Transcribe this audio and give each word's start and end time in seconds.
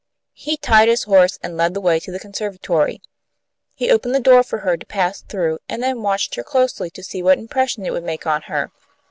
He 0.33 0.57
tied 0.57 0.89
his 0.89 1.03
horse, 1.03 1.37
and 1.43 1.55
led 1.55 1.75
the 1.75 1.79
way 1.79 1.99
to 1.99 2.11
the 2.11 2.17
conservatory. 2.19 3.03
He 3.75 3.91
opened 3.91 4.15
the 4.15 4.19
door 4.19 4.41
for 4.41 4.61
her 4.61 4.75
to 4.75 4.83
pass 4.87 5.21
through, 5.21 5.59
and 5.69 5.83
then 5.83 6.01
watched 6.01 6.33
her 6.33 6.43
closely 6.43 6.89
to 6.89 7.03
see 7.03 7.21
what 7.21 7.37
impression 7.37 7.85
it 7.85 7.91
would 7.93 8.03
make 8.03 8.25
on 8.25 8.41
her. 8.49 8.71